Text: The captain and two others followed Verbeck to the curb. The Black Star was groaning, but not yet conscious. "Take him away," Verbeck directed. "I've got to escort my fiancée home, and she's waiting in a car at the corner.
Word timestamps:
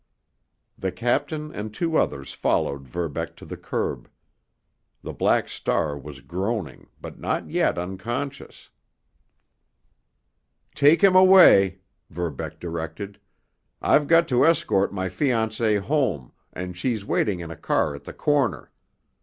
The 0.79 0.91
captain 0.91 1.53
and 1.53 1.71
two 1.71 1.95
others 1.95 2.33
followed 2.33 2.87
Verbeck 2.87 3.35
to 3.35 3.45
the 3.45 3.55
curb. 3.55 4.09
The 5.03 5.13
Black 5.13 5.47
Star 5.47 5.95
was 5.95 6.21
groaning, 6.21 6.87
but 6.99 7.19
not 7.19 7.51
yet 7.51 7.75
conscious. 7.99 8.71
"Take 10.73 11.03
him 11.03 11.15
away," 11.15 11.81
Verbeck 12.09 12.59
directed. 12.59 13.19
"I've 13.79 14.07
got 14.07 14.27
to 14.29 14.43
escort 14.43 14.91
my 14.91 15.07
fiancée 15.07 15.79
home, 15.79 16.31
and 16.51 16.75
she's 16.75 17.05
waiting 17.05 17.39
in 17.39 17.51
a 17.51 17.55
car 17.55 17.93
at 17.93 18.05
the 18.05 18.13
corner. 18.13 18.71